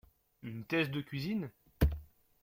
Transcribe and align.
Une 0.41 0.63
thèse 0.65 0.89
de 0.89 0.99
cuisine? 0.99 1.51